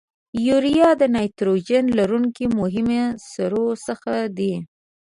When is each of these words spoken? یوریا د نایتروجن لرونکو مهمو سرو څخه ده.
یوریا 0.47 0.89
د 1.01 1.03
نایتروجن 1.15 1.85
لرونکو 1.99 2.43
مهمو 2.59 3.03
سرو 3.31 3.65
څخه 3.85 4.13
ده. 4.37 4.53